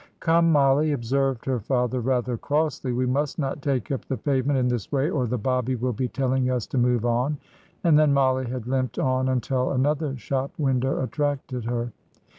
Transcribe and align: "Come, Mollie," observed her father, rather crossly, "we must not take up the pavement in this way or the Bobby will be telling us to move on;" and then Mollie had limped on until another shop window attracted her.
"Come, 0.19 0.51
Mollie," 0.51 0.93
observed 0.93 1.45
her 1.45 1.59
father, 1.59 1.99
rather 1.99 2.35
crossly, 2.35 2.91
"we 2.91 3.05
must 3.05 3.37
not 3.37 3.61
take 3.61 3.91
up 3.91 4.03
the 4.05 4.17
pavement 4.17 4.57
in 4.57 4.67
this 4.67 4.91
way 4.91 5.11
or 5.11 5.27
the 5.27 5.37
Bobby 5.37 5.75
will 5.75 5.93
be 5.93 6.07
telling 6.07 6.49
us 6.49 6.65
to 6.73 6.79
move 6.79 7.05
on;" 7.05 7.37
and 7.83 7.99
then 7.99 8.11
Mollie 8.11 8.49
had 8.49 8.65
limped 8.65 8.97
on 8.97 9.29
until 9.29 9.69
another 9.69 10.17
shop 10.17 10.53
window 10.57 11.03
attracted 11.03 11.65
her. 11.65 11.91